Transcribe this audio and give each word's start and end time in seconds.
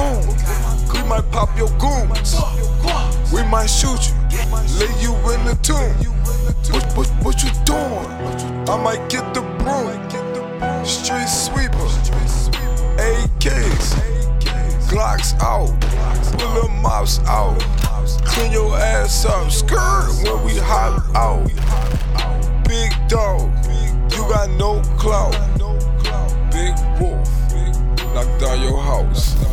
goon? 0.00 0.24
We 0.92 1.08
might 1.08 1.26
pop 1.30 1.56
your 1.56 1.70
goons. 1.78 2.34
We 3.32 3.42
might 3.44 3.70
shoot 3.70 4.08
you, 4.08 4.16
lay 4.78 4.92
you 5.04 5.12
in 5.32 5.40
the 5.44 5.56
tomb. 5.62 5.94
What, 6.72 6.84
what, 6.96 7.08
what 7.24 7.42
you 7.42 7.50
doing? 7.64 8.08
I 8.68 8.76
might 8.82 9.08
get 9.08 9.34
the 9.34 9.42
broom. 9.60 9.98
Street 10.84 11.28
sweeper, 11.28 11.90
AKs, 12.96 13.94
Glocks 14.90 15.38
out, 15.40 15.68
pull 16.38 16.62
the 16.62 16.68
mops 16.82 17.20
out. 17.26 17.60
Clean 18.24 18.52
your 18.52 18.76
ass 18.76 19.24
up, 19.24 19.50
skirt 19.50 20.10
when 20.24 20.44
we 20.44 20.56
hop 20.58 21.02
out. 21.14 21.46
Big 22.66 22.92
dog, 23.08 23.50
you 24.12 24.22
got 24.28 24.50
no 24.50 24.82
clout. 24.98 25.36
Big 26.50 26.74
wolf, 27.00 27.28
knock 28.14 28.40
down 28.40 28.62
your 28.62 28.80
house. 28.80 29.49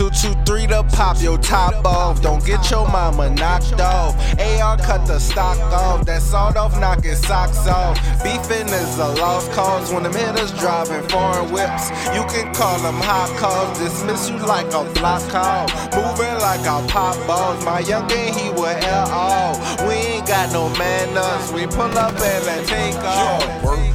Two, 0.00 0.08
two, 0.08 0.34
three 0.46 0.66
to 0.66 0.82
pop 0.82 1.20
your 1.20 1.36
top 1.36 1.84
off. 1.84 2.22
Don't 2.22 2.42
get 2.46 2.70
your 2.70 2.88
mama 2.88 3.28
knocked 3.28 3.78
off. 3.82 4.16
AR 4.40 4.78
cut 4.78 5.06
the 5.06 5.18
stock 5.18 5.58
off. 5.74 6.06
That 6.06 6.22
sawed 6.22 6.56
off 6.56 6.80
knocking 6.80 7.14
socks 7.14 7.66
off. 7.66 7.98
Beefing 8.22 8.66
is 8.68 8.98
a 8.98 9.08
lost 9.20 9.52
cause 9.52 9.92
when 9.92 10.04
them 10.04 10.14
hitters 10.14 10.52
driving 10.58 11.06
foreign 11.10 11.52
whips. 11.52 11.90
You 12.16 12.24
can 12.32 12.50
call 12.54 12.78
them 12.78 12.94
hot 12.94 13.28
calls. 13.36 13.78
Dismiss 13.78 14.30
you 14.30 14.38
like 14.38 14.72
a 14.72 14.90
block 14.94 15.20
call. 15.28 15.68
Moving 15.92 16.32
like 16.40 16.60
a 16.60 16.82
pop 16.88 17.14
balls. 17.26 17.62
My 17.66 17.82
youngin' 17.82 18.34
he 18.34 18.48
would 18.58 18.82
L 18.82 19.10
all. 19.10 19.52
We 19.86 19.96
ain't 20.16 20.26
got 20.26 20.50
no 20.50 20.70
manners. 20.78 21.52
We 21.52 21.66
pull 21.66 21.98
up 21.98 22.18
and 22.18 22.44
then 22.46 22.66
take 22.66 22.96
off. 23.04 23.89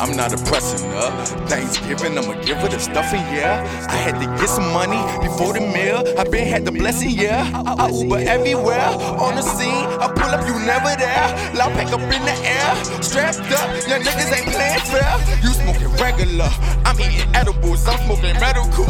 I'm 0.00 0.16
not 0.16 0.32
a 0.32 0.36
oppressing 0.36 0.88
her. 0.90 1.10
Thanksgiving, 1.48 2.16
I'ma 2.16 2.40
give 2.42 2.58
her 2.58 2.68
the 2.68 2.78
stuffing, 2.78 3.20
yeah. 3.34 3.66
I 3.88 3.96
had 3.96 4.20
to 4.20 4.26
get 4.38 4.48
some 4.48 4.72
money 4.72 5.00
before 5.26 5.52
the 5.52 5.60
meal. 5.60 6.04
I 6.16 6.24
been 6.24 6.46
had 6.46 6.64
the 6.64 6.72
blessing, 6.72 7.10
yeah. 7.10 7.50
I, 7.66 7.86
I 7.86 7.90
Uber 7.90 8.18
everywhere. 8.18 8.88
On 9.18 9.34
the 9.34 9.42
scene, 9.42 9.86
I 9.98 10.06
pull 10.14 10.30
up, 10.30 10.46
you 10.46 10.54
never 10.66 10.94
there. 10.94 11.26
Loud 11.58 11.72
pack 11.74 11.90
up 11.92 12.00
in 12.00 12.22
the 12.22 12.36
air. 12.46 13.02
Strapped 13.02 13.50
up, 13.58 13.68
young 13.90 14.02
niggas 14.06 14.30
ain't 14.38 14.50
playing 14.54 14.86
fair. 14.86 15.12
You 15.42 15.50
smoking 15.50 15.90
regular, 15.98 16.50
I'm 16.86 16.98
eating 17.00 17.28
edibles. 17.34 17.86
I'm 17.88 17.98
smoking 18.06 18.38
medical. 18.38 18.86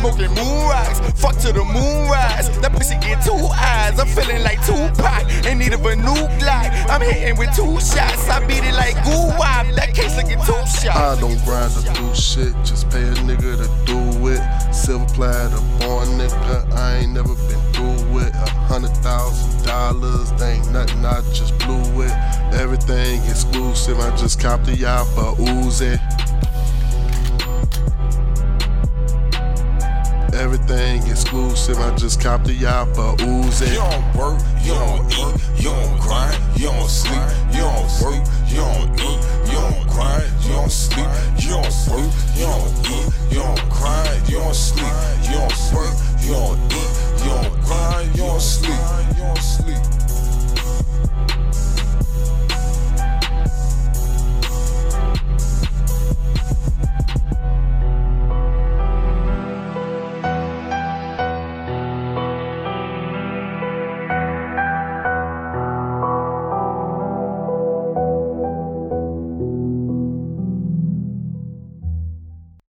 Smoking 0.00 0.32
moon 0.32 0.62
rocks. 0.64 0.98
Fuck 1.20 1.36
to 1.44 1.52
the 1.52 1.62
moon 1.62 2.08
rise. 2.08 2.48
That 2.60 2.72
pussy 2.72 2.96
get 3.04 3.22
two 3.22 3.36
eyes. 3.52 4.00
I'm 4.00 4.08
feeling 4.08 4.42
like 4.42 4.64
Tupac 4.64 5.28
in 5.44 5.58
need 5.58 5.74
of 5.74 5.84
a 5.84 5.94
new 5.94 6.24
Glock. 6.40 6.72
I'm 6.88 7.02
hitting 7.02 7.36
with 7.36 7.54
two 7.54 7.78
shots. 7.80 8.26
I 8.30 8.40
beat 8.46 8.64
it 8.64 8.72
like 8.72 8.96
goo 9.04 9.28
wop. 9.36 9.66
That 9.76 9.92
case 9.94 10.16
looking 10.16 10.40
two 10.40 10.56
shots. 10.72 10.96
I 10.96 11.20
don't 11.20 11.36
grind 11.44 11.76
or 11.76 11.84
do 11.92 12.14
shit, 12.14 12.54
just 12.64 12.88
pay 12.88 13.02
a 13.02 13.14
nigga 13.28 13.60
to 13.60 13.68
do 13.84 14.00
it. 14.28 14.40
Silver 14.72 15.04
platter, 15.12 15.60
born 15.84 16.08
nigga, 16.16 16.72
I 16.72 17.00
ain't 17.00 17.12
never 17.12 17.34
been 17.34 17.60
through 17.74 18.20
it. 18.20 18.32
A 18.32 18.48
hundred 18.72 18.96
thousand 19.04 19.66
dollars, 19.66 20.32
they 20.40 20.52
ain't 20.52 20.72
nothing, 20.72 21.04
I 21.04 21.20
just 21.34 21.58
blew 21.58 22.00
it. 22.00 22.12
Everything 22.54 23.20
exclusive, 23.28 24.00
I 24.00 24.16
just 24.16 24.40
copped 24.40 24.64
the 24.64 24.76
yacht 24.76 25.06
for 25.08 25.36
Uzi. 25.44 26.00
everything 30.70 31.10
exclusive. 31.10 31.78
I 31.78 31.94
just 31.96 32.20
copped 32.20 32.44
the 32.44 32.54
yacht, 32.54 32.88
but 32.94 33.20
ooze 33.22 33.62
it. 33.62 33.70
You 33.70 33.78
don't 33.78 34.16
work, 34.16 34.40
you 34.62 34.74
don't 34.74 35.06
eat, 35.12 35.34
you 35.58 35.70
don't 35.70 36.00
grind, 36.00 36.38
you 36.56 36.66
don't 36.66 36.88
sleep, 36.88 37.20
you 37.52 37.60
don't 37.60 37.90
work, 38.02 38.26
you 38.48 38.56
don't 38.56 39.00
eat, 39.00 39.20
you 39.46 39.52
don't 39.52 39.59